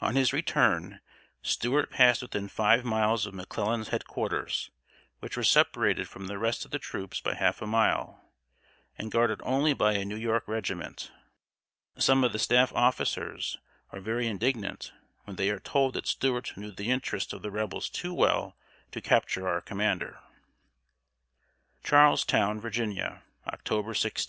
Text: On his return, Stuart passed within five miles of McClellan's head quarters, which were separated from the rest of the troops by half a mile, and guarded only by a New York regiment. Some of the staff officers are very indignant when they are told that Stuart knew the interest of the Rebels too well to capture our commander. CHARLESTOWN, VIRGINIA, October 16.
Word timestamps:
On 0.00 0.14
his 0.14 0.32
return, 0.32 1.00
Stuart 1.42 1.90
passed 1.90 2.22
within 2.22 2.46
five 2.46 2.84
miles 2.84 3.26
of 3.26 3.34
McClellan's 3.34 3.88
head 3.88 4.06
quarters, 4.06 4.70
which 5.18 5.36
were 5.36 5.42
separated 5.42 6.08
from 6.08 6.28
the 6.28 6.38
rest 6.38 6.64
of 6.64 6.70
the 6.70 6.78
troops 6.78 7.18
by 7.20 7.34
half 7.34 7.60
a 7.60 7.66
mile, 7.66 8.22
and 8.96 9.10
guarded 9.10 9.40
only 9.42 9.74
by 9.74 9.94
a 9.94 10.04
New 10.04 10.14
York 10.14 10.46
regiment. 10.46 11.10
Some 11.98 12.22
of 12.22 12.32
the 12.32 12.38
staff 12.38 12.72
officers 12.72 13.58
are 13.90 13.98
very 13.98 14.28
indignant 14.28 14.92
when 15.24 15.34
they 15.34 15.50
are 15.50 15.58
told 15.58 15.94
that 15.94 16.06
Stuart 16.06 16.56
knew 16.56 16.70
the 16.70 16.92
interest 16.92 17.32
of 17.32 17.42
the 17.42 17.50
Rebels 17.50 17.88
too 17.88 18.14
well 18.14 18.56
to 18.92 19.00
capture 19.00 19.48
our 19.48 19.60
commander. 19.60 20.20
CHARLESTOWN, 21.82 22.60
VIRGINIA, 22.60 23.24
October 23.48 23.92
16. 23.92 24.22